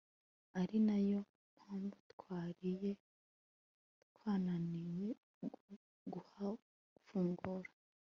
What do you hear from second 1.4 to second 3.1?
mpamvu twari